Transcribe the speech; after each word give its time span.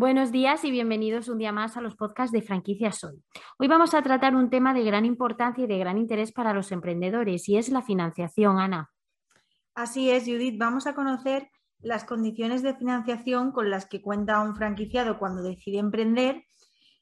Buenos 0.00 0.32
días 0.32 0.64
y 0.64 0.70
bienvenidos 0.70 1.28
un 1.28 1.36
día 1.36 1.52
más 1.52 1.76
a 1.76 1.82
los 1.82 1.94
podcasts 1.94 2.32
de 2.32 2.40
Franquicias 2.40 3.04
Hoy. 3.04 3.22
Hoy 3.58 3.68
vamos 3.68 3.92
a 3.92 4.00
tratar 4.00 4.34
un 4.34 4.48
tema 4.48 4.72
de 4.72 4.82
gran 4.82 5.04
importancia 5.04 5.64
y 5.64 5.66
de 5.66 5.76
gran 5.76 5.98
interés 5.98 6.32
para 6.32 6.54
los 6.54 6.72
emprendedores 6.72 7.46
y 7.50 7.58
es 7.58 7.68
la 7.68 7.82
financiación, 7.82 8.58
Ana. 8.58 8.90
Así 9.74 10.08
es, 10.08 10.24
Judith. 10.24 10.58
Vamos 10.58 10.86
a 10.86 10.94
conocer 10.94 11.50
las 11.80 12.04
condiciones 12.04 12.62
de 12.62 12.74
financiación 12.74 13.52
con 13.52 13.68
las 13.68 13.84
que 13.84 14.00
cuenta 14.00 14.40
un 14.40 14.56
franquiciado 14.56 15.18
cuando 15.18 15.42
decide 15.42 15.76
emprender 15.76 16.46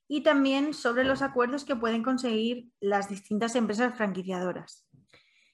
y 0.08 0.24
también 0.24 0.74
sobre 0.74 1.04
los 1.04 1.22
acuerdos 1.22 1.64
que 1.64 1.76
pueden 1.76 2.02
conseguir 2.02 2.66
las 2.80 3.08
distintas 3.08 3.54
empresas 3.54 3.94
franquiciadoras. 3.94 4.88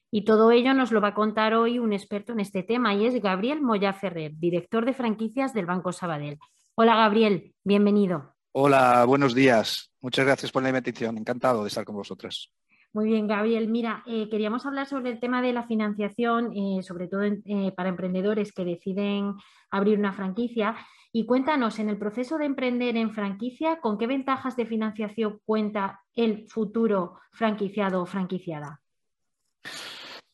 Y 0.09 0.25
todo 0.25 0.49
ello 0.49 0.73
nos 0.73 0.91
lo 0.91 0.99
va 0.99 1.09
a 1.09 1.13
contar 1.13 1.53
hoy 1.53 1.77
un 1.77 1.93
experto 1.93 2.33
en 2.33 2.39
este 2.39 2.63
tema 2.63 2.95
y 2.95 3.05
es 3.05 3.21
Gabriel 3.21 3.61
Moya 3.61 3.93
Ferrer, 3.93 4.31
director 4.35 4.83
de 4.83 4.93
franquicias 4.93 5.53
del 5.53 5.67
Banco 5.67 5.91
Sabadell. 5.91 6.39
Hola 6.77 6.97
Gabriel, 6.97 7.53
bienvenido. 7.63 8.35
Hola, 8.51 9.05
buenos 9.05 9.33
días. 9.33 9.93
Muchas 10.01 10.25
gracias 10.25 10.51
por 10.51 10.61
la 10.61 10.67
invitación. 10.69 11.17
Encantado 11.17 11.61
de 11.61 11.69
estar 11.69 11.85
con 11.85 11.95
vosotras. 11.95 12.51
Muy 12.91 13.07
bien, 13.07 13.27
Gabriel. 13.27 13.69
Mira, 13.69 14.03
eh, 14.05 14.27
queríamos 14.29 14.65
hablar 14.65 14.85
sobre 14.85 15.11
el 15.11 15.21
tema 15.21 15.41
de 15.41 15.53
la 15.53 15.63
financiación, 15.63 16.51
eh, 16.53 16.83
sobre 16.83 17.07
todo 17.07 17.23
eh, 17.23 17.73
para 17.77 17.87
emprendedores 17.87 18.51
que 18.51 18.65
deciden 18.65 19.35
abrir 19.71 19.97
una 19.97 20.11
franquicia. 20.11 20.75
Y 21.13 21.25
cuéntanos, 21.25 21.79
en 21.79 21.87
el 21.87 21.97
proceso 21.97 22.37
de 22.37 22.45
emprender 22.45 22.97
en 22.97 23.13
franquicia, 23.13 23.79
¿con 23.79 23.97
qué 23.97 24.05
ventajas 24.05 24.57
de 24.57 24.65
financiación 24.65 25.39
cuenta 25.45 26.01
el 26.13 26.45
futuro 26.49 27.19
franquiciado 27.31 28.01
o 28.01 28.05
franquiciada? 28.05 28.81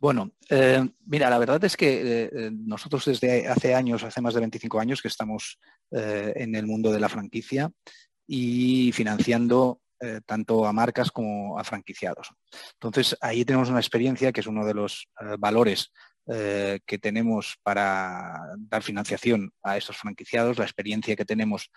Bueno, 0.01 0.31
eh, 0.49 0.83
mira, 1.05 1.29
la 1.29 1.37
verdad 1.37 1.63
es 1.63 1.77
que 1.77 2.01
eh, 2.01 2.29
eh, 2.33 2.51
nosotros 2.51 3.05
desde 3.05 3.47
hace 3.47 3.75
años, 3.75 4.03
hace 4.03 4.19
más 4.19 4.33
de 4.33 4.39
25 4.39 4.79
años 4.79 4.99
que 4.99 5.07
estamos 5.07 5.59
en 5.91 6.55
el 6.55 6.65
mundo 6.65 6.91
de 6.91 6.99
la 6.99 7.09
franquicia 7.09 7.69
y 8.25 8.91
financiando 8.93 9.81
tanto 10.25 10.65
a 10.65 10.71
marcas 10.71 11.11
como 11.11 11.59
a 11.59 11.65
franquiciados. 11.65 12.29
Entonces, 12.73 13.15
ahí 13.19 13.43
tenemos 13.43 13.69
una 13.69 13.81
experiencia 13.81 14.31
que 14.31 14.39
es 14.39 14.47
uno 14.47 14.65
de 14.65 14.73
los 14.73 15.09
valores 15.37 15.91
que 16.25 16.99
tenemos 17.01 17.57
para 17.61 18.39
dar 18.57 18.83
financiación 18.83 19.51
a 19.61 19.75
estos 19.75 19.97
franquiciados, 19.97 20.57
la 20.57 20.63
experiencia 20.63 21.15
que 21.17 21.25
tenemos 21.25 21.69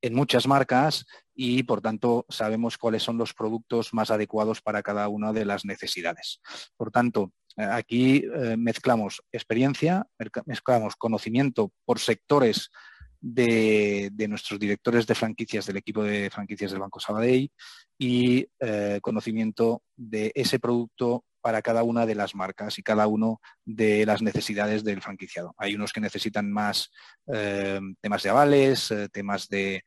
en 0.00 0.14
muchas 0.14 0.46
marcas 0.46 1.06
y 1.34 1.64
por 1.64 1.80
tanto 1.80 2.24
sabemos 2.28 2.78
cuáles 2.78 3.02
son 3.02 3.18
los 3.18 3.34
productos 3.34 3.92
más 3.92 4.12
adecuados 4.12 4.62
para 4.62 4.82
cada 4.82 5.08
una 5.08 5.32
de 5.32 5.44
las 5.44 5.64
necesidades. 5.64 6.40
Por 6.76 6.92
tanto, 6.92 7.32
Aquí 7.56 8.16
eh, 8.18 8.56
mezclamos 8.58 9.22
experiencia, 9.32 10.06
mezclamos 10.44 10.94
conocimiento 10.96 11.72
por 11.86 11.98
sectores 11.98 12.70
de, 13.18 14.12
nuestros 14.28 14.60
directores 14.60 15.06
de 15.06 15.14
franquicias 15.14 15.64
del 15.64 15.78
equipo 15.78 16.04
de 16.04 16.28
franquicias 16.28 16.70
del 16.70 16.80
Banco 16.80 17.00
Sabadell 17.00 17.50
y 17.98 18.46
eh, 18.60 18.98
conocimiento 19.00 19.82
de 19.96 20.32
ese 20.34 20.58
producto 20.58 21.24
para 21.40 21.62
cada 21.62 21.82
una 21.82 22.04
de 22.04 22.14
las 22.16 22.34
marcas 22.34 22.78
y 22.78 22.82
cada 22.82 23.06
uno 23.06 23.40
de 23.64 24.04
las 24.04 24.20
necesidades 24.20 24.84
del 24.84 25.00
franquiciado. 25.00 25.54
Hay 25.56 25.76
unos 25.76 25.92
que 25.92 26.00
necesitan 26.00 26.52
más 26.52 26.90
eh, 27.32 27.80
temas 28.02 28.22
de 28.24 28.30
avales, 28.30 28.92
temas 29.12 29.48
de 29.48 29.82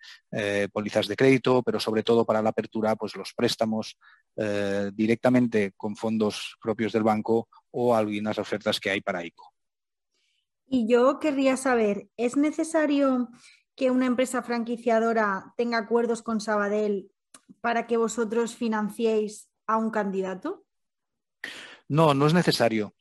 pólizas 0.71 1.07
de 1.07 1.17
crédito, 1.17 1.61
pero 1.61 1.79
sobre 1.79 2.01
todo 2.01 2.25
para 2.25 2.41
la 2.41 2.49
apertura, 2.49 2.95
pues 2.95 3.15
los 3.15 3.33
préstamos 3.33 3.97
directamente 4.93 5.73
con 5.75 5.97
fondos 5.97 6.55
propios 6.61 6.93
del 6.93 7.03
banco 7.03 7.49
o 7.71 7.95
algunas 7.95 8.37
ofertas 8.37 8.79
que 8.79 8.89
hay 8.89 9.01
para 9.01 9.25
ICO. 9.25 9.53
Y 10.67 10.87
yo 10.87 11.19
querría 11.19 11.57
saber, 11.57 12.09
¿es 12.15 12.37
necesario 12.37 13.29
que 13.75 13.91
una 13.91 14.05
empresa 14.05 14.43
franquiciadora 14.43 15.53
tenga 15.57 15.77
acuerdos 15.79 16.21
con 16.21 16.41
Sabadell 16.41 17.11
para 17.61 17.87
que 17.87 17.97
vosotros 17.97 18.55
financiéis 18.55 19.49
a 19.65 19.77
un 19.77 19.89
candidato? 19.89 20.65
No, 21.87 22.13
no 22.13 22.27
es 22.27 22.33
necesario. 22.33 22.93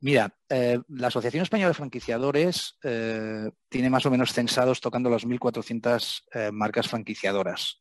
Mira, 0.00 0.36
eh, 0.48 0.80
la 0.88 1.08
Asociación 1.08 1.42
Española 1.42 1.68
de 1.68 1.74
Franquiciadores 1.74 2.76
eh, 2.82 3.50
tiene 3.68 3.88
más 3.88 4.04
o 4.06 4.10
menos 4.10 4.32
censados 4.32 4.80
tocando 4.80 5.08
las 5.08 5.24
1.400 5.24 6.22
eh, 6.32 6.50
marcas 6.52 6.88
franquiciadoras. 6.88 7.80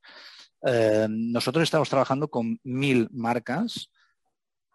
nosotros 1.09 1.64
estamos 1.64 1.90
trabajando 1.90 2.30
con 2.30 2.59
1.000 2.64 3.09
marcas 3.12 3.90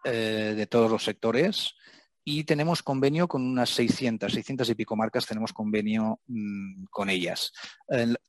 eh, 0.07 0.53
de 0.55 0.67
todos 0.67 0.89
los 0.89 1.03
sectores 1.03 1.75
y 2.23 2.43
tenemos 2.43 2.83
convenio 2.83 3.27
con 3.27 3.41
unas 3.41 3.69
600, 3.69 4.33
600 4.33 4.69
y 4.69 4.75
pico 4.75 4.95
marcas, 4.95 5.25
tenemos 5.25 5.53
convenio 5.53 6.19
mm, 6.27 6.85
con 6.89 7.09
ellas. 7.09 7.51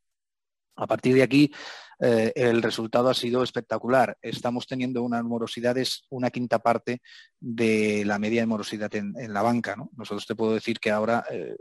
A 0.76 0.88
partir 0.88 1.14
de 1.16 1.24
aquí, 1.24 1.52
eh, 2.00 2.34
el 2.36 2.62
resultado 2.62 3.10
ha 3.10 3.14
sido 3.14 3.44
espectacular. 3.44 4.18
Estamos 4.22 4.66
teniendo 4.66 5.04
una 5.04 5.22
morosidad, 5.22 5.78
es 5.78 6.06
una 6.10 6.32
quinta 6.32 6.60
parte 6.60 7.02
de 7.40 8.04
la 8.06 8.18
media 8.20 8.42
de 8.42 8.48
morosidad 8.48 8.94
en, 8.96 9.14
la 9.34 9.42
banca. 9.42 9.76
Nosotros 9.96 10.26
te 10.26 10.36
puedo 10.36 10.54
decir 10.54 10.80
que 10.80 10.92
ahora 10.92 11.24
eh, 11.30 11.56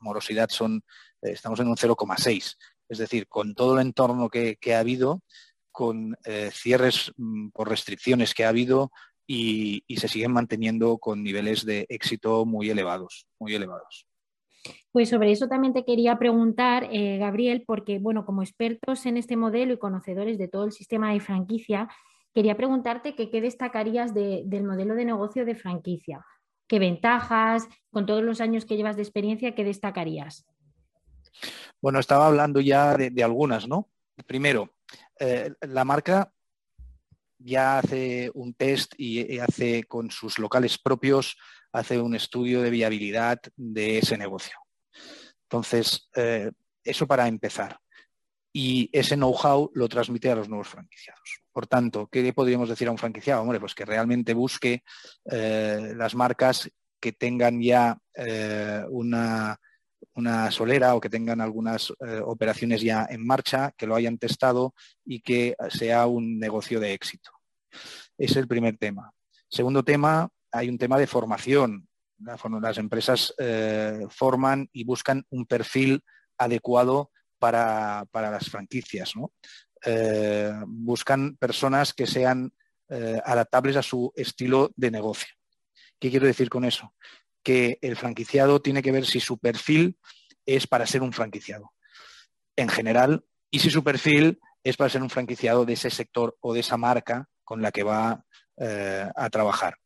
morosidad 0.00 0.48
son, 0.50 0.82
eh, 1.22 1.30
estamos 1.30 1.60
en 1.60 1.68
un 1.68 1.76
0,6. 1.76 2.56
Es 2.88 2.98
decir, 2.98 3.28
con 3.28 3.54
todo 3.54 3.74
el 3.74 3.86
entorno 3.86 4.28
que, 4.28 4.58
ha 4.74 4.78
habido, 4.78 5.22
con 5.72 6.16
cierres 6.52 7.12
mm, 7.16 7.50
por 7.50 7.68
restricciones 7.68 8.34
que 8.34 8.44
ha 8.44 8.48
habido 8.48 8.90
y, 9.26 9.82
y 9.86 9.96
se 9.96 10.08
siguen 10.08 10.32
manteniendo 10.32 10.98
con 10.98 11.22
niveles 11.22 11.64
de 11.64 11.86
éxito 11.88 12.44
muy 12.44 12.70
elevados, 12.70 13.26
muy 13.38 13.54
elevados. 13.54 14.06
Pues 14.92 15.10
sobre 15.10 15.30
eso 15.30 15.48
también 15.48 15.72
te 15.72 15.84
quería 15.84 16.18
preguntar, 16.18 16.88
eh, 16.90 17.18
Gabriel, 17.18 17.64
porque 17.66 17.98
bueno, 17.98 18.24
como 18.24 18.42
expertos 18.42 19.06
en 19.06 19.16
este 19.16 19.36
modelo 19.36 19.74
y 19.74 19.78
conocedores 19.78 20.38
de 20.38 20.48
todo 20.48 20.64
el 20.64 20.72
sistema 20.72 21.12
de 21.12 21.20
franquicia, 21.20 21.88
quería 22.34 22.56
preguntarte 22.56 23.14
qué 23.14 23.40
destacarías 23.40 24.14
del 24.14 24.62
modelo 24.64 24.94
de 24.94 25.04
negocio 25.04 25.44
de 25.44 25.54
franquicia. 25.54 26.24
¿Qué 26.66 26.78
ventajas, 26.78 27.68
con 27.90 28.06
todos 28.06 28.22
los 28.22 28.40
años 28.40 28.64
que 28.64 28.76
llevas 28.76 28.96
de 28.96 29.02
experiencia, 29.02 29.54
qué 29.54 29.64
destacarías? 29.64 30.46
Bueno, 31.80 31.98
estaba 31.98 32.26
hablando 32.26 32.60
ya 32.60 32.96
de, 32.96 33.24
algunas, 33.24 33.68
¿no? 33.68 33.88
primero, 34.26 34.74
eh, 35.20 35.52
la 35.60 35.84
marca 35.84 36.32
ya 37.38 37.78
hace 37.78 38.30
un 38.34 38.54
test 38.54 38.94
y 38.96 39.38
hace 39.38 39.84
con 39.84 40.10
sus 40.10 40.38
locales 40.38 40.78
propios, 40.78 41.36
hace 41.76 42.00
un 42.00 42.14
estudio 42.14 42.62
de 42.62 42.70
viabilidad 42.70 43.38
de 43.54 43.98
ese 43.98 44.16
negocio. 44.16 44.56
Entonces, 45.42 46.08
eh, 46.14 46.50
eso 46.82 47.06
para 47.06 47.28
empezar. 47.28 47.78
Y 48.52 48.88
ese 48.92 49.16
know-how 49.16 49.70
lo 49.74 49.88
transmite 49.88 50.30
a 50.30 50.36
los 50.36 50.48
nuevos 50.48 50.68
franquiciados. 50.68 51.42
Por 51.52 51.66
tanto, 51.66 52.08
¿qué 52.10 52.22
le 52.22 52.32
podríamos 52.32 52.68
decir 52.70 52.88
a 52.88 52.90
un 52.90 52.98
franquiciado? 52.98 53.42
Hombre, 53.42 53.60
pues 53.60 53.74
que 53.74 53.84
realmente 53.84 54.32
busque 54.32 54.82
eh, 55.30 55.92
las 55.94 56.14
marcas 56.14 56.70
que 56.98 57.12
tengan 57.12 57.60
ya 57.60 57.98
una, 58.88 59.60
una 60.14 60.50
solera 60.50 60.94
o 60.94 61.00
que 61.00 61.10
tengan 61.10 61.42
algunas 61.42 61.92
eh, 62.00 62.20
operaciones 62.24 62.80
ya 62.80 63.06
en 63.08 63.26
marcha, 63.26 63.72
que 63.76 63.86
lo 63.86 63.94
hayan 63.94 64.16
testado 64.16 64.74
y 65.04 65.20
que 65.20 65.54
sea 65.68 66.06
un 66.06 66.38
negocio 66.38 66.80
de 66.80 66.94
éxito. 66.94 67.30
Es 68.16 68.34
el 68.36 68.48
primer 68.48 68.78
tema. 68.78 69.12
Segundo 69.48 69.84
tema, 69.84 70.30
hay 70.56 70.68
un 70.68 70.78
tema 70.78 70.98
de 70.98 71.06
formación. 71.06 71.88
Las 72.18 72.78
empresas 72.78 73.34
eh, 73.38 74.06
forman 74.08 74.68
y 74.72 74.84
buscan 74.84 75.24
un 75.30 75.46
perfil 75.46 76.02
adecuado 76.38 77.10
para, 77.38 78.06
las 78.12 78.48
franquicias. 78.48 79.12
Eh, 79.84 80.52
buscan 80.66 81.36
personas 81.36 81.92
que 81.92 82.06
sean 82.06 82.52
adaptables 83.24 83.76
a 83.76 83.82
su 83.82 84.12
estilo 84.14 84.70
de 84.76 84.92
negocio. 84.92 85.34
¿Qué 85.98 86.08
quiero 86.08 86.26
decir 86.26 86.48
con 86.48 86.64
eso? 86.64 86.94
que 87.46 87.78
el 87.80 87.94
franquiciado 87.94 88.60
tiene 88.60 88.82
que 88.82 88.90
ver 88.90 89.06
si 89.06 89.20
su 89.20 89.38
perfil 89.38 89.96
es 90.46 90.66
para 90.66 90.84
ser 90.84 91.00
un 91.02 91.12
franquiciado 91.12 91.74
en 92.56 92.68
general 92.68 93.24
y 93.52 93.60
si 93.60 93.70
su 93.70 93.84
perfil 93.84 94.40
es 94.64 94.76
para 94.76 94.90
ser 94.90 95.00
un 95.00 95.10
franquiciado 95.10 95.64
de 95.64 95.74
ese 95.74 95.90
sector 95.90 96.36
o 96.40 96.52
de 96.52 96.58
esa 96.58 96.76
marca 96.76 97.28
con 97.44 97.62
la 97.62 97.70
que 97.70 97.84
va 97.84 98.24
eh, 98.56 99.08
a 99.14 99.30
trabajar. 99.30 99.76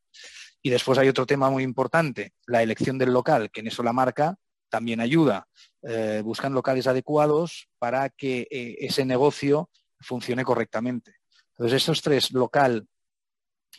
Y 0.62 0.70
después 0.70 0.98
hay 0.98 1.08
otro 1.08 1.26
tema 1.26 1.50
muy 1.50 1.62
importante, 1.62 2.34
la 2.46 2.62
elección 2.62 2.98
del 2.98 3.12
local, 3.12 3.50
que 3.50 3.60
en 3.60 3.68
eso 3.68 3.82
la 3.82 3.92
marca 3.92 4.36
también 4.68 5.00
ayuda. 5.00 5.48
Eh, 5.82 6.22
buscan 6.24 6.52
locales 6.52 6.86
adecuados 6.86 7.68
para 7.78 8.08
que 8.10 8.46
eh, 8.50 8.76
ese 8.80 9.04
negocio 9.04 9.70
funcione 10.00 10.44
correctamente. 10.44 11.16
Entonces, 11.52 11.78
estos 11.78 12.02
tres, 12.02 12.30
local, 12.32 12.86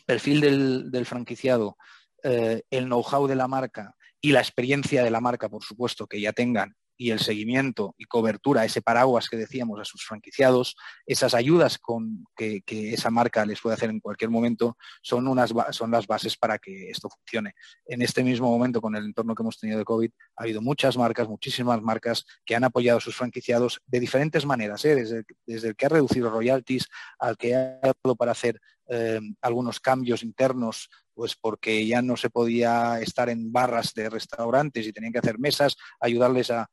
perfil 0.06 0.90
del 0.90 1.06
franquiciado 1.06 1.76
eh, 2.22 2.62
el 2.70 2.84
know-how 2.84 3.26
de 3.26 3.34
la 3.34 3.48
marca 3.48 3.96
y 4.20 4.30
la 4.30 4.40
experiencia 4.40 5.02
de 5.02 5.10
la 5.10 5.20
marca, 5.20 5.48
por 5.48 5.64
supuesto, 5.64 6.06
que 6.06 6.20
ya 6.20 6.32
tengan 6.32 6.76
y 7.02 7.10
el 7.10 7.18
seguimiento 7.18 7.96
y 7.98 8.04
cobertura, 8.04 8.64
ese 8.64 8.80
paraguas 8.80 9.28
que 9.28 9.36
decíamos 9.36 9.80
a 9.80 9.84
sus 9.84 10.04
franquiciados, 10.04 10.76
esas 11.04 11.34
ayudas 11.34 11.78
con 11.78 12.24
que, 12.36 12.62
esa 12.68 13.10
marca 13.10 13.44
les 13.44 13.60
puede 13.60 13.74
hacer 13.74 13.90
en 13.90 13.98
cualquier 13.98 14.30
momento, 14.30 14.76
son, 15.02 15.26
unas, 15.26 15.52
son 15.70 15.90
las 15.90 16.06
bases 16.06 16.36
para 16.36 16.58
que 16.58 16.90
esto 16.90 17.10
funcione. 17.10 17.54
En 17.86 18.02
este 18.02 18.22
mismo 18.22 18.48
momento, 18.48 18.80
con 18.80 18.94
el 18.94 19.04
entorno 19.04 19.34
que 19.34 19.42
hemos 19.42 19.58
tenido 19.58 19.80
de 19.80 19.84
COVID, 19.84 20.10
ha 20.36 20.42
habido 20.44 20.62
muchas 20.62 20.96
marcas, 20.96 21.26
muchísimas 21.26 21.82
marcas 21.82 22.24
que 22.44 22.54
han 22.54 22.62
apoyado 22.62 22.98
a 22.98 23.00
sus 23.00 23.16
franquiciados 23.16 23.80
de 23.84 23.98
diferentes 23.98 24.46
maneras, 24.46 24.84
¿eh? 24.84 24.94
desde, 24.94 25.24
desde, 25.44 25.70
el 25.70 25.74
que 25.74 25.86
ha 25.86 25.88
reducido 25.88 26.30
royalties 26.30 26.86
al 27.18 27.36
que 27.36 27.56
ha 27.56 27.80
dado 27.82 28.14
para 28.14 28.30
hacer 28.30 28.60
eh, 28.88 29.20
algunos 29.40 29.80
cambios 29.80 30.22
internos 30.22 30.88
pues 31.14 31.36
porque 31.36 31.86
ya 31.86 32.02
no 32.02 32.16
se 32.16 32.30
podía 32.30 33.00
estar 33.00 33.28
en 33.28 33.52
barras 33.52 33.94
de 33.94 34.08
restaurantes 34.08 34.86
y 34.86 34.92
tenían 34.92 35.12
que 35.12 35.18
hacer 35.18 35.38
mesas, 35.38 35.76
ayudarles 36.00 36.50
a, 36.50 36.70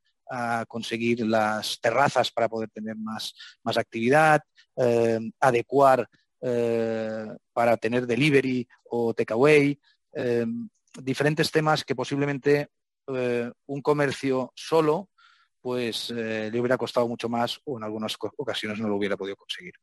conseguir 0.68 1.26
las 1.26 1.80
terrazas 1.82 2.32
para 2.32 2.48
poder 2.48 2.70
tener 2.70 2.96
más, 2.96 3.34
más 3.64 3.78
actividad, 3.78 4.42
eh, 4.76 5.20
adecuar 5.40 6.08
eh, 6.42 7.28
para 7.52 7.78
tener 7.78 8.08
delivery 8.08 8.68
o 8.86 9.14
takeaway, 9.14 9.78
eh, 10.14 10.46
diferentes 11.02 11.52
temas 11.52 11.84
que 11.84 11.96
posiblemente 11.96 12.70
un 13.66 13.82
comercio 13.82 14.52
solo 14.54 15.10
pues 15.60 16.12
le 16.12 16.60
hubiera 16.60 16.78
costado 16.78 17.08
mucho 17.08 17.28
más 17.28 17.60
o 17.66 17.78
en 17.78 17.84
algunas 17.84 18.16
ocasiones 18.38 18.80
no 18.80 18.88
lo 18.88 18.98
hubiera 18.98 19.18
podido 19.18 19.36
conseguir. 19.36 19.74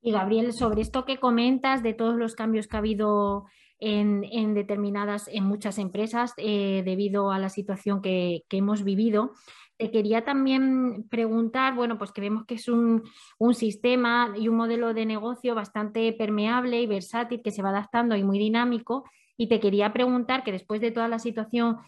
Y 0.00 0.10
Gabriel, 0.10 0.52
sobre 0.52 0.82
esto 0.82 1.04
que 1.04 1.20
comentas 1.20 1.84
de 1.84 1.94
todos 1.94 2.16
los 2.16 2.34
cambios 2.34 2.66
que 2.66 2.76
ha 2.76 2.80
habido 2.80 3.46
en, 3.78 4.54
determinadas, 4.54 5.28
en 5.28 5.44
muchas 5.44 5.78
empresas 5.78 6.34
eh, 6.36 6.82
debido 6.84 7.30
a 7.30 7.38
la 7.38 7.48
situación 7.48 8.02
que, 8.02 8.44
hemos 8.50 8.84
vivido, 8.84 9.32
te 9.76 9.90
quería 9.90 10.24
también 10.24 11.06
preguntar, 11.08 11.74
bueno, 11.74 11.98
pues 11.98 12.10
que 12.10 12.20
vemos 12.20 12.44
que 12.44 12.54
es 12.54 12.68
un, 12.68 13.04
un, 13.38 13.54
sistema 13.54 14.34
y 14.36 14.48
un 14.48 14.56
modelo 14.56 14.92
de 14.92 15.06
negocio 15.06 15.54
bastante 15.54 16.12
permeable 16.12 16.82
y 16.82 16.86
versátil 16.86 17.42
que 17.42 17.52
se 17.52 17.62
va 17.62 17.68
adaptando 17.68 18.16
y 18.16 18.24
muy 18.24 18.38
dinámico. 18.38 19.04
Y 19.36 19.46
te 19.46 19.60
quería 19.60 19.92
preguntar 19.92 20.42
que 20.42 20.50
después 20.50 20.80
de 20.80 20.90
toda 20.90 21.06
la 21.06 21.20
situación 21.20 21.78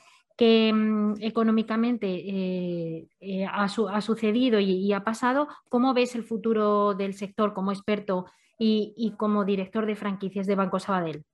que 0.41 0.73
mm, 0.73 1.17
económicamente 1.21 2.07
eh, 2.09 3.09
eh, 3.21 3.45
ha, 3.45 3.69
sucedido 3.69 4.59
y, 4.59 4.91
ha 4.95 5.05
pasado, 5.05 5.49
¿cómo 5.69 5.93
ves 5.93 6.15
el 6.15 6.25
futuro 6.25 6.95
del 6.95 7.13
sector 7.13 7.53
como 7.53 7.73
experto 7.73 8.25
y, 8.59 9.13
como 9.19 9.45
director 9.45 9.85
de 9.85 9.97
franquicias 9.97 10.47
de 10.47 10.55
Banco 10.55 10.79
Sabadell? 10.79 11.25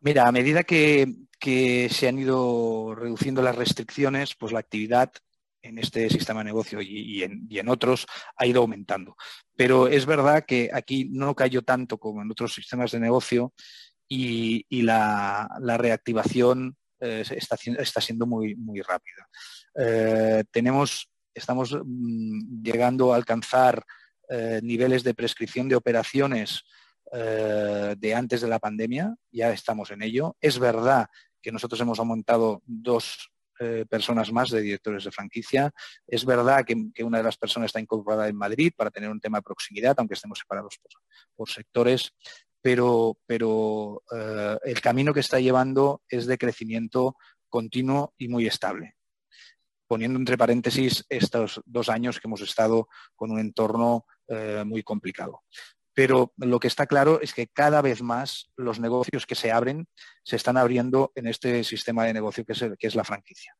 Mira, 0.00 0.28
a 0.28 0.32
medida 0.32 0.62
que, 0.62 1.06
se 1.90 2.08
han 2.08 2.18
ido 2.18 2.94
reduciendo 2.94 3.42
las 3.42 3.56
restricciones, 3.56 4.34
pues 4.34 4.52
la 4.52 4.60
actividad 4.60 5.12
en 5.62 5.78
este 5.78 6.08
sistema 6.10 6.40
de 6.40 6.44
negocio 6.44 6.80
y, 6.80 7.22
en, 7.22 7.68
otros 7.68 8.06
ha 8.36 8.46
ido 8.46 8.62
aumentando. 8.62 9.16
Pero 9.56 9.88
es 9.88 10.06
verdad 10.06 10.44
que 10.46 10.70
aquí 10.72 11.08
no 11.10 11.34
cayó 11.34 11.62
tanto 11.62 11.98
como 11.98 12.22
en 12.22 12.30
otros 12.30 12.54
sistemas 12.54 12.92
de 12.92 13.00
negocio 13.00 13.52
y, 14.08 14.64
la, 14.82 15.48
reactivación 15.60 16.76
eh, 17.00 17.24
está, 17.30 18.00
siendo 18.00 18.26
muy, 18.26 18.54
muy 18.54 18.80
rápida. 18.80 19.28
Eh, 19.78 20.44
tenemos, 20.50 21.10
estamos 21.34 21.76
mm, 21.84 22.62
llegando 22.62 23.12
a 23.12 23.16
alcanzar 23.16 23.84
eh, 24.28 24.60
niveles 24.62 25.04
de 25.04 25.14
prescripción 25.14 25.68
de 25.68 25.76
operaciones 25.76 26.64
de 27.12 28.14
antes 28.14 28.40
de 28.40 28.48
la 28.48 28.58
pandemia, 28.58 29.14
ya 29.30 29.52
estamos 29.52 29.90
en 29.90 30.02
ello. 30.02 30.36
Es 30.40 30.58
verdad 30.58 31.08
que 31.40 31.52
nosotros 31.52 31.80
hemos 31.80 31.98
aumentado 31.98 32.62
dos 32.66 33.30
personas 33.88 34.32
más 34.32 34.50
de 34.50 34.60
directores 34.60 35.04
de 35.04 35.12
franquicia. 35.12 35.72
Es 36.06 36.24
verdad 36.24 36.64
que, 36.64 37.04
una 37.04 37.18
de 37.18 37.24
las 37.24 37.38
personas 37.38 37.68
está 37.68 37.80
incorporada 37.80 38.28
en 38.28 38.36
Madrid 38.36 38.72
para 38.76 38.90
tener 38.90 39.08
un 39.08 39.20
tema 39.20 39.38
de 39.38 39.42
proximidad, 39.42 39.94
aunque 39.98 40.14
estemos 40.14 40.40
separados 40.40 40.78
por 41.36 41.48
sectores 41.48 42.12
pero, 42.66 43.16
pero 43.26 44.02
eh, 44.10 44.58
el 44.64 44.80
camino 44.80 45.14
que 45.14 45.20
está 45.20 45.38
llevando 45.38 46.02
es 46.08 46.26
de 46.26 46.36
crecimiento 46.36 47.16
continuo 47.48 48.12
y 48.18 48.26
muy 48.26 48.48
estable. 48.48 48.96
Poniendo 49.86 50.18
entre 50.18 50.36
paréntesis 50.36 51.04
estos 51.08 51.60
dos 51.64 51.88
años 51.88 52.18
que 52.18 52.26
hemos 52.26 52.40
estado 52.40 52.88
con 53.14 53.30
un 53.30 53.38
entorno 53.38 54.04
eh, 54.26 54.64
muy 54.66 54.82
complicado. 54.82 55.44
Pero 55.96 56.34
lo 56.36 56.60
que 56.60 56.68
está 56.68 56.86
claro 56.86 57.22
es 57.22 57.32
que 57.32 57.46
cada 57.46 57.80
vez 57.80 58.02
más 58.02 58.50
los 58.54 58.78
negocios 58.78 59.24
que 59.24 59.34
se 59.34 59.50
abren 59.50 59.88
se 60.24 60.36
están 60.36 60.58
abriendo 60.58 61.10
en 61.14 61.26
este 61.26 61.64
sistema 61.64 62.04
de 62.04 62.12
negocio 62.12 62.44
que 62.44 62.52
es, 62.52 62.94
la 62.94 63.02
franquicia. 63.02 63.56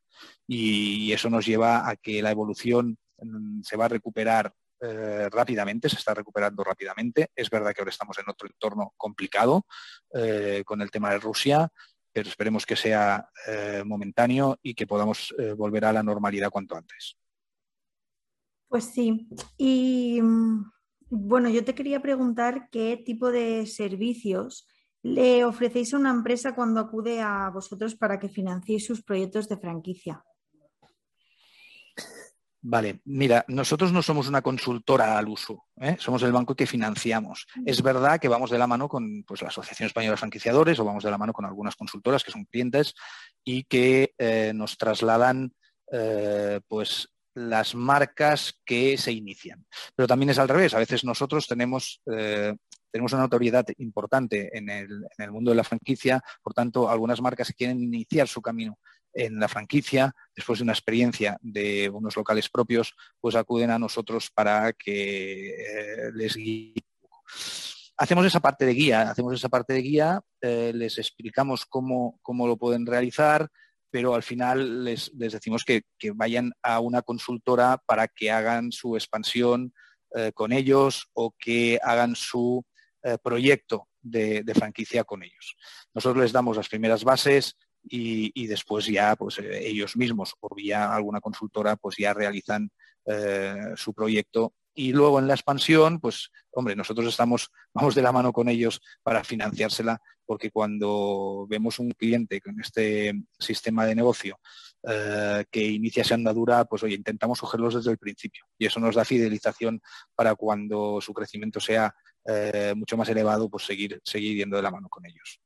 Y 0.47 1.11
eso 1.13 1.31
nos 1.31 1.47
lleva 1.47 1.89
a 1.89 1.97
que 1.97 2.21
la 2.21 2.31
evolución 2.31 2.99
mm, 3.23 3.63
se 3.63 3.79
va 3.79 3.87
a 3.87 3.89
recuperar 3.89 4.53
eh, 4.83 5.31
rápidamente, 5.31 5.89
se 5.89 5.97
está 5.97 6.13
recuperando 6.13 6.63
rápidamente. 6.63 7.31
Es 7.35 7.49
verdad 7.49 7.73
que 7.73 7.81
ahora 7.81 7.91
estamos 7.91 8.19
en 8.19 8.29
otro 8.29 8.47
entorno 8.47 8.93
complicado 8.99 9.65
eh, 10.13 10.63
con 10.67 10.83
el 10.83 10.91
tema 10.91 11.13
de 11.13 11.21
Rusia, 11.21 11.71
pero 12.13 12.29
esperemos 12.29 12.67
que 12.67 12.77
sea 12.77 13.31
eh, 13.47 13.83
momentáneo 13.83 14.59
y 14.61 14.75
que 14.75 14.87
podamos 14.87 15.35
volver 15.57 15.87
a 15.87 15.93
la 15.95 16.03
normalidad 16.03 16.51
cuanto 16.51 16.77
antes. 16.77 17.17
Pues 18.69 18.85
sí. 18.85 19.27
Y 19.57 20.21
mm, 20.21 20.76
bueno, 21.11 21.49
yo 21.49 21.65
te 21.65 21.75
quería 21.75 22.01
preguntar 22.03 22.69
qué 22.71 23.03
tipo 23.05 23.31
de 23.31 23.67
servicios 23.67 24.67
le 25.03 25.45
ofrecéis 25.45 25.95
a 25.95 25.99
una 25.99 26.11
empresa 26.11 26.55
cuando 26.55 26.81
acude 26.81 27.21
a 27.21 27.49
vosotros 27.51 27.95
para 27.95 28.19
que 28.19 28.29
financiéis 28.29 28.87
sus 28.87 29.03
proyectos 29.03 29.49
de 29.49 29.57
franquicia. 29.57 30.25
Vale, 32.69 33.01
mira, 33.05 33.45
nosotros 33.47 33.93
no 33.93 34.03
somos 34.03 34.27
una 34.27 34.43
consultora 34.43 35.17
al 35.17 35.29
uso, 35.29 35.67
¿eh? 35.77 35.95
somos 36.01 36.25
el 36.25 36.33
banco 36.33 36.57
que 36.57 36.67
financiamos. 36.67 37.47
Es 37.65 37.81
verdad 37.81 38.19
que 38.19 38.27
vamos 38.27 38.51
de 38.51 38.59
la 38.59 38.67
mano 38.67 38.89
con 38.89 39.23
pues, 39.23 39.41
la 39.43 39.49
Asociación 39.49 39.87
Española 39.87 40.15
de 40.15 40.17
Franquiciadores 40.17 40.81
o 40.81 40.85
vamos 40.85 41.05
de 41.05 41.11
la 41.13 41.19
mano 41.19 41.33
con 41.33 41.45
algunas 41.45 41.77
consultoras 41.77 42.25
que 42.25 42.33
son 42.33 42.45
clientes 42.45 42.95
y 43.45 43.63
que 43.63 44.15
eh, 44.19 44.51
nos 44.53 44.77
trasladan 44.77 45.53
eh, 45.93 46.61
pues, 46.67 47.09
las 47.37 47.75
marcas 47.75 48.61
que 48.65 48.99
se 48.99 49.13
inician. 49.13 49.65
Pero 49.95 50.09
también 50.09 50.31
es 50.31 50.39
al 50.39 50.49
revés, 50.49 50.75
a 50.75 50.79
veces 50.79 51.05
nosotros 51.05 51.47
tenemos 51.47 52.03
tenemos 52.97 53.13
una 53.13 53.25
autoridad 53.25 53.67
importante 53.77 54.57
en 54.57 54.71
el, 54.71 54.89
en 55.19 55.25
el, 55.25 55.31
mundo 55.31 55.51
de 55.51 55.57
la 55.57 55.65
franquicia, 55.65 56.23
por 56.43 56.55
tanto, 56.55 56.89
algunas 56.89 57.21
marcas 57.21 57.49
que 57.49 57.55
quieren 57.55 57.83
iniciar 57.83 58.27
su 58.27 58.41
camino 58.41 58.79
en 59.17 59.41
la 59.41 59.49
franquicia, 59.49 60.15
después 60.35 60.59
de 60.59 60.65
una 60.65 60.73
experiencia 60.73 61.39
de 61.41 61.89
unos 61.89 62.17
locales 62.17 62.49
propios, 62.49 62.95
pues 63.21 63.35
acuden 63.35 63.71
a 63.71 63.79
nosotros 63.79 64.31
para 64.31 64.73
que 64.73 65.49
eh, 65.49 66.13
les 66.15 66.37
guíe. 66.37 66.75
Hacemos 67.97 68.27
esa 68.27 68.41
parte 68.41 68.67
de 68.67 68.75
guía, 68.75 69.11
hacemos 69.11 69.35
esa 69.35 69.49
parte 69.49 69.73
de 69.73 69.81
guía, 69.81 70.21
eh, 70.43 70.73
les 70.75 70.99
explicamos 70.99 71.65
cómo, 71.65 72.19
cómo, 72.23 72.47
lo 72.47 72.59
pueden 72.59 72.85
realizar, 72.85 73.49
pero 73.97 74.15
al 74.15 74.23
final 74.23 74.85
les, 74.85 75.11
decimos 75.15 75.65
que, 75.65 75.85
vayan 76.13 76.53
a 76.63 76.81
una 76.81 77.01
consultora 77.01 77.81
para 77.87 78.09
que 78.09 78.31
hagan 78.31 78.71
su 78.71 78.95
expansión 78.95 79.73
eh, 80.15 80.33
con 80.35 80.53
ellos 80.53 81.09
o 81.15 81.35
que 81.39 81.79
hagan 81.83 82.15
su 82.15 82.63
proyecto 83.23 83.87
de, 84.03 84.45
franquicia 84.55 85.05
con 85.05 85.23
ellos. 85.23 85.57
Nosotros 85.95 86.25
les 86.25 86.33
damos 86.33 86.59
las 86.59 86.69
primeras 86.69 87.05
bases, 87.05 87.57
y, 87.89 88.47
después 88.47 88.87
ya 88.87 89.17
pues 89.17 89.39
eh, 89.39 89.69
ellos 89.69 89.97
mismos 89.97 90.35
o 90.41 90.55
vía 90.55 90.93
alguna 90.93 91.21
consultora 91.21 91.77
pues 91.77 91.97
ya 91.99 92.13
realizan 92.13 92.71
eh, 93.07 93.73
su 93.77 93.95
proyecto 93.95 94.55
y 94.77 94.93
luego 94.93 95.19
en 95.19 95.27
la 95.27 95.35
expansión, 95.35 95.99
pues, 95.99 96.31
hombre, 96.53 96.77
nosotros 96.77 97.07
estamos, 97.07 97.51
vamos 97.75 97.95
de 97.95 98.03
la 98.03 98.13
mano 98.13 98.33
con 98.33 98.49
ellos 98.49 98.81
para 99.03 99.25
financiársela, 99.25 100.01
porque 100.25 100.51
cuando 100.51 101.47
vemos 101.49 101.79
un 101.79 101.91
cliente 101.93 102.41
con 102.41 102.61
este 102.61 103.13
sistema 103.39 103.87
de 103.87 103.95
negocio 103.95 104.39
eh, 104.89 105.45
que 105.51 105.65
inicia 105.65 106.03
esa 106.03 106.15
andadura, 106.15 106.65
pues, 106.67 106.83
oye, 106.83 106.95
intentamos 106.95 107.41
cogerlos 107.41 107.75
desde 107.75 107.91
el 107.91 107.99
principio. 107.99 108.45
Y 108.59 108.67
eso 108.67 108.79
nos 108.79 108.95
da 108.95 109.05
fidelización 109.05 109.81
para 110.15 110.35
cuando 110.35 111.01
su 111.01 111.13
crecimiento 111.13 111.59
sea 111.59 111.95
mucho 112.75 112.97
más 112.97 113.09
elevado, 113.09 113.49
pues 113.49 113.65
seguir, 113.65 114.01
seguir 114.03 114.37
yendo 114.37 114.57
de 114.57 114.63
la 114.63 114.73
mano 114.73 114.89
con 114.89 115.07
ellos. 115.07 115.41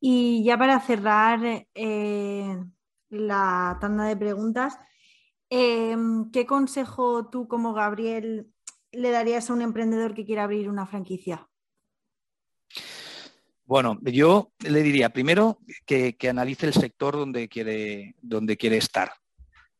Y 0.00 0.44
ya 0.44 0.58
para 0.58 0.78
cerrar 0.80 1.66
eh, 1.74 2.64
la 3.08 3.78
tanda 3.80 4.04
de 4.04 4.16
preguntas, 4.16 4.78
em, 5.50 6.30
¿qué 6.30 6.46
consejo 6.46 7.28
tú 7.30 7.48
como 7.48 7.72
Gabriel 7.72 8.52
le 8.92 9.10
darías 9.10 9.50
a 9.50 9.52
un 9.52 9.62
emprendedor 9.62 10.14
que 10.14 10.24
quiera 10.24 10.44
abrir 10.44 10.68
una 10.68 10.86
franquicia? 10.86 11.48
Bueno, 13.64 13.98
yo 14.02 14.52
le 14.60 14.82
diría 14.82 15.10
primero 15.10 15.58
que, 15.84 16.16
analice 16.30 16.66
el 16.66 16.72
sector 16.72 17.16
donde 17.16 17.48
quiere, 17.48 18.14
donde 18.22 18.56
quiere 18.56 18.76
estar. 18.76 19.12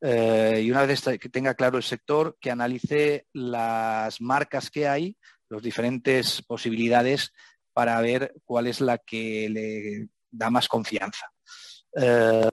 Eh, 0.00 0.60
y 0.64 0.70
una 0.70 0.84
vez 0.84 1.02
que 1.02 1.28
tenga 1.28 1.54
claro 1.54 1.78
el 1.78 1.84
sector, 1.84 2.36
que 2.40 2.50
analice 2.50 3.26
las 3.32 4.20
marcas 4.20 4.70
que 4.70 4.88
hay, 4.88 5.16
las 5.48 5.62
diferentes 5.62 6.42
posibilidades 6.42 7.32
para 7.72 8.00
ver 8.00 8.34
cuál 8.44 8.66
es 8.66 8.80
la 8.80 8.98
que 8.98 9.48
le 9.48 10.08
da 10.30 10.50
más 10.50 10.66
confianza. 10.66 11.30
Eh, 11.94 12.48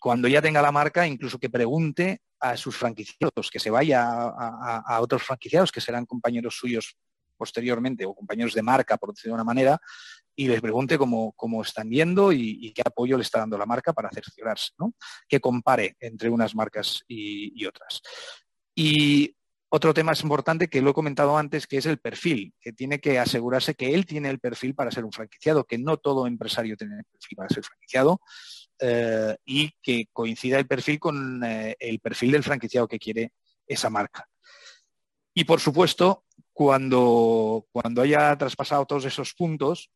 cuando 0.00 0.26
ya 0.26 0.40
tenga 0.40 0.62
la 0.62 0.72
marca, 0.72 1.06
incluso 1.06 1.38
que 1.38 1.50
pregunte 1.50 2.22
a 2.40 2.56
sus 2.56 2.76
franquiciados, 2.76 3.50
que 3.50 3.58
se 3.58 3.70
vaya 3.70 4.06
a, 4.08 5.00
otros 5.00 5.22
franquiciados 5.22 5.72
que 5.72 5.80
serán 5.80 6.06
compañeros 6.06 6.56
suyos 6.56 6.96
posteriormente 7.36 8.04
o 8.04 8.14
compañeros 8.14 8.54
de 8.54 8.62
marca, 8.62 8.96
por 8.96 9.10
decirlo 9.10 9.32
de 9.32 9.42
una 9.42 9.44
manera, 9.44 9.80
y 10.34 10.48
les 10.48 10.60
pregunte 10.60 10.98
cómo, 10.98 11.62
están 11.62 11.90
yendo 11.90 12.32
y, 12.32 12.72
qué 12.72 12.82
apoyo 12.84 13.16
le 13.16 13.22
está 13.22 13.40
dando 13.40 13.58
la 13.58 13.66
marca 13.66 13.92
para 13.92 14.10
cerciorarse, 14.10 14.72
¿no? 14.78 14.94
que 15.28 15.40
compare 15.40 15.96
entre 16.00 16.30
unas 16.30 16.54
marcas 16.54 17.02
y, 17.08 17.60
y 17.60 17.66
otras. 17.66 18.00
Y 18.74 19.36
otro 19.70 19.92
tema 19.92 20.12
es 20.12 20.22
importante 20.22 20.68
que 20.68 20.80
lo 20.80 20.90
he 20.90 20.94
comentado 20.94 21.36
antes, 21.36 21.66
que 21.66 21.76
es 21.76 21.86
el 21.86 21.98
perfil, 21.98 22.54
que 22.60 22.72
tiene 22.72 23.00
que 23.00 23.18
asegurarse 23.18 23.74
que 23.74 23.94
él 23.94 24.06
tiene 24.06 24.30
el 24.30 24.38
perfil 24.38 24.74
para 24.74 24.90
ser 24.90 25.04
un 25.04 25.12
franquiciado, 25.12 25.64
que 25.64 25.76
no 25.76 25.98
todo 25.98 26.26
empresario 26.26 26.76
tiene 26.76 26.98
el 27.00 27.04
perfil 27.04 27.36
para 27.36 27.48
ser 27.50 27.64
franquiciado 27.64 28.20
eh, 28.80 29.36
y 29.44 29.72
que 29.82 30.06
coincida 30.12 30.58
el 30.58 30.66
perfil 30.66 31.00
con 31.00 31.42
eh, 31.44 31.76
el 31.78 31.98
perfil 32.00 32.32
del 32.32 32.44
franquiciado 32.44 32.86
que 32.86 32.98
quiere 32.98 33.32
esa 33.66 33.90
marca. 33.90 34.28
Y 35.34 35.44
por 35.44 35.60
supuesto, 35.60 36.24
cuando, 36.52 37.66
cuando 37.70 38.02
haya 38.02 38.36
traspasado 38.36 38.86
todos 38.86 39.04
esos 39.04 39.34
puntos, 39.34 39.90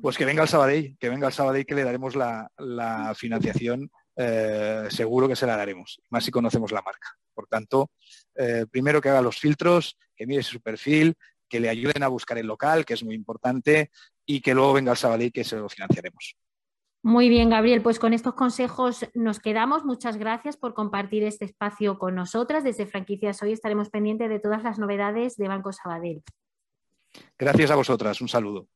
pues 0.00 0.18
que 0.18 0.24
venga 0.24 0.42
el 0.42 0.48
Sabadell, 0.48 0.96
que 0.98 1.08
venga 1.08 1.26
el 1.26 1.32
Sabadell 1.32 1.64
que 1.64 1.74
le 1.74 1.84
daremos 1.84 2.14
la, 2.16 2.50
financiación, 3.16 3.90
eh, 4.16 4.86
seguro 4.90 5.28
que 5.28 5.36
se 5.36 5.46
la 5.46 5.56
daremos, 5.56 6.00
más 6.10 6.24
si 6.24 6.30
conocemos 6.30 6.72
la 6.72 6.82
marca. 6.82 7.16
Por 7.32 7.46
tanto, 7.46 7.90
primero 8.70 9.00
que 9.00 9.08
haga 9.08 9.22
los 9.22 9.38
filtros, 9.38 9.96
que 10.14 10.26
mire 10.26 10.42
su 10.42 10.60
perfil, 10.60 11.16
que 11.48 11.60
le 11.60 11.68
ayuden 11.68 12.02
a 12.02 12.08
buscar 12.08 12.38
el 12.38 12.46
local, 12.46 12.84
que 12.84 12.94
es 12.94 13.02
muy 13.02 13.14
importante, 13.14 13.90
y 14.26 14.40
que 14.40 14.54
luego 14.54 14.74
venga 14.74 14.92
el 14.92 14.98
Sabadell 14.98 15.32
que 15.32 15.44
se 15.44 15.56
lo 15.56 15.68
financiaremos. 15.68 16.36
Muy 17.04 17.28
bien, 17.28 17.50
Gabriel. 17.50 17.82
Pues 17.82 17.98
con 17.98 18.14
estos 18.14 18.32
consejos 18.32 19.04
nos 19.12 19.38
quedamos. 19.38 19.84
Muchas 19.84 20.16
gracias 20.16 20.56
por 20.56 20.72
compartir 20.72 21.22
este 21.22 21.44
espacio 21.44 21.98
con 21.98 22.14
nosotras. 22.14 22.64
Desde 22.64 22.86
Franquicias 22.86 23.42
Hoy 23.42 23.52
estaremos 23.52 23.90
pendientes 23.90 24.30
de 24.30 24.40
todas 24.40 24.62
las 24.62 24.78
novedades 24.78 25.36
de 25.36 25.46
Banco 25.46 25.70
Sabadell. 25.70 26.22
Gracias 27.38 27.70
a 27.70 27.76
vosotras. 27.76 28.22
Un 28.22 28.28
saludo. 28.28 28.68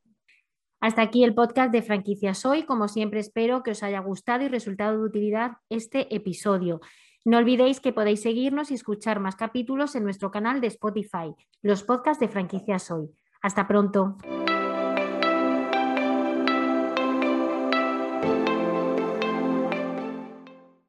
Hasta 0.79 1.01
aquí 1.01 1.25
el 1.25 1.35
podcast 1.35 1.73
de 1.73 1.81
Franquicias 1.81 2.45
Hoy. 2.45 2.65
Como 2.65 2.89
siempre, 2.89 3.21
espero 3.21 3.63
que 3.63 3.71
os 3.71 3.83
haya 3.83 4.01
gustado 4.01 4.45
y 4.45 4.49
resultado 4.49 4.99
de 4.99 5.07
utilidad 5.07 5.53
este 5.71 6.15
episodio. 6.15 6.83
No 7.25 7.39
olvidéis 7.39 7.81
que 7.81 7.95
podéis 7.95 8.21
seguirnos 8.21 8.71
y 8.71 8.75
escuchar 8.75 9.21
más 9.21 9.37
capítulos 9.37 9.95
en 9.95 10.05
nuestro 10.05 10.31
canal 10.31 10.61
de 10.61 10.67
Spotify, 10.67 11.35
los 11.63 11.83
podcasts 11.83 12.21
de 12.21 12.29
franquicias 12.29 12.91
hoy. 12.91 13.09
Hasta 13.41 13.67
pronto. 13.67 14.19